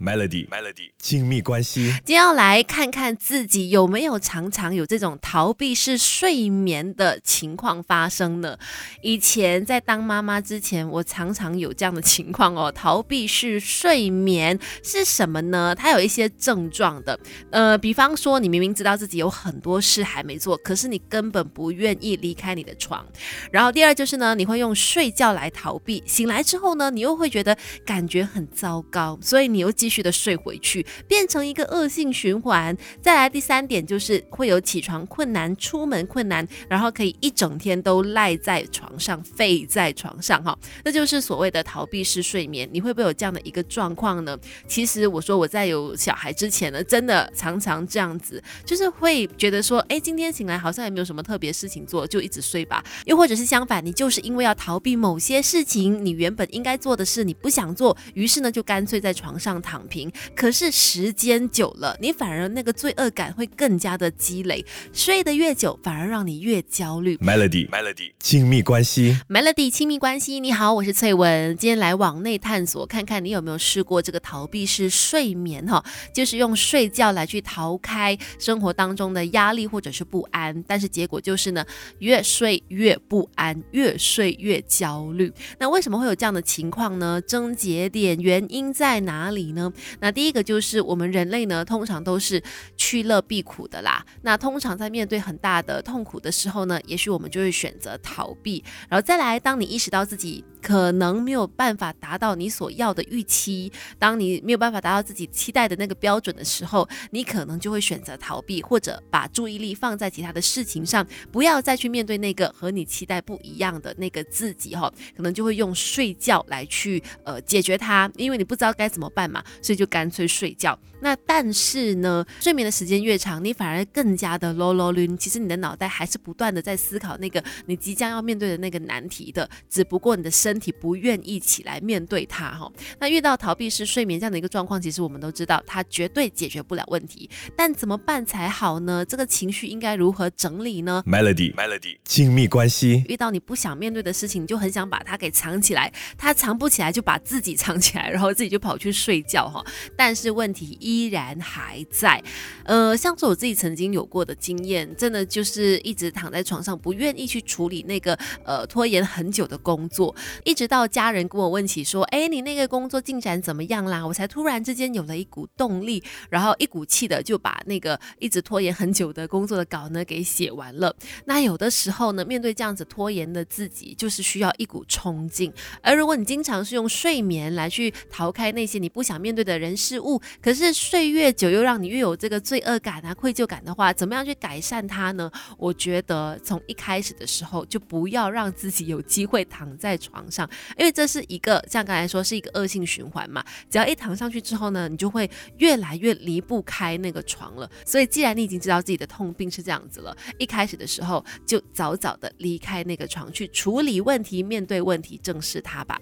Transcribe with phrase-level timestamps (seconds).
[0.00, 1.92] Melody，Melody，亲密关系。
[2.06, 8.56] 今天要来看看自己有没有常常有这种逃避式睡眠的情况发生呢？
[9.02, 12.72] 以前在当妈妈之前，我常常有这样的情况哦。
[12.72, 15.74] 逃避式睡眠是什么呢？
[15.74, 17.20] 它有一些症状的，
[17.50, 23.06] 呃，比方说你明明知道自己有很多事还没做，可是你根本不愿意离开你的床。
[23.52, 27.54] 然后第二就是呢，你会用睡觉来逃避，醒来之后呢，你又会觉得
[27.84, 32.76] 感觉很糟糕，所以你又继续的睡回去，变成一个恶性循环。
[33.02, 42.68] 再来第三点就是会有起床困难、出门困难，然后可以一整天都赖在床上、废在床上，哈，那就是所谓的逃避式睡眠。
[42.72, 44.38] 你会不会有这样的一个状况呢？
[44.68, 52.84] 其实我说我在有小孩之前呢，真的常常这样子，就是会觉得说，哎，今天醒来好像也没有什么特别事情做，就一直睡吧。
[53.06, 60.10] 又或者是相反，你就是因为要逃避某些事情，你原本应该做的事你不想做，于是呢就干脆在床上躺平。
[60.34, 67.16] 可是时间久了，你反而那个罪恶感会更加的积累，睡得越久，反而让你越焦虑。
[67.18, 70.40] Melody，Melody，亲密关系，Melody，亲密关系。
[70.40, 81.64] 你好，我是翠文，今天来往内探索，看看你有没有试过这个逃避式睡眠哈，就是用睡觉来去逃开生活当中的压力或者是不安，但是结果就是呢，
[81.98, 85.32] 越睡越不安，越睡越焦虑。
[85.58, 87.20] 那为什么会有这样的情况呢？
[87.20, 89.69] 症结点原因在哪里呢？
[90.00, 92.42] 那第一个就是我们人类呢，通常都是
[92.76, 94.04] 趋乐避苦的啦。
[94.22, 98.62] 那通常在面对很大的痛苦的时候呢，也许我们就会选择逃避。
[98.88, 114.92] 然后再来，当你意识到自己可能没有办法达到你所要的预期，当你没有办法达到自己期待的那个标准的时候，你可能就会选择逃避，或者把注意力放在其他的事情上，不要再去面对那个和你期待不一样的那个自己哈。
[115.16, 120.78] 可能就会用睡觉来去呃解决它，因为你不知道该怎么办嘛，所以就干脆睡觉。
[121.02, 125.16] 那但是呢，睡眠的时间越长，你反而更加的 low low 晕。
[125.16, 132.70] 其实你的脑袋还是不断的在思考那个你即将要面对的那个难题的，只不过你的身体不愿意起来面对它哈。
[132.98, 137.28] 那遇到逃避式睡眠这样的一个状况，其实我们都知道它绝对解决不了问题。
[137.56, 139.04] 但怎么办才好呢？
[139.04, 143.04] 这个情绪应该如何整理呢？Melody，Melody，亲密关系。
[143.08, 149.64] 遇到你不想面对的事情，你就很想把它给藏起来，它藏不起来就把自己藏起来，然后自己就跑去睡觉哈。
[149.96, 150.70] 但是问题。
[150.80, 152.22] 依然还在，
[152.64, 160.14] 呃，像是我自己曾经有过的经验，真的就是一直躺在床上，不愿意去处理那个呃拖延很久的工作，
[160.44, 164.06] 一直到家人跟我问起说，哎，你那个工作进展怎么样啦？
[164.06, 170.94] 我才突然之间有了一股动力，然后一股气的就把那个一直拖延很久的工作的稿呢给写完了。
[171.26, 175.52] 那有的时候呢，面对这样子拖延的自己，就是需要一股冲劲。
[175.82, 180.70] 而如果你经常是用睡眠来去逃开那些你不想面对的人事物，可是。
[180.72, 185.30] 睡越久，又让你越有这个罪恶感啊、愧疚感的话，怎么样去改善它呢？
[185.58, 193.44] 我觉得从一开始的时候就不要让自己有机会躺在床上，因为这是一个像刚才说是一个恶性循环嘛。
[193.70, 197.70] 只要一躺上去之后呢，你就会越来越离不开那个床了。
[197.84, 205.98] 所以既然你已经知道自己的痛病是这样子了，一开始的时候就早早的离开那个床，去处理问题、面对问题、正视它吧。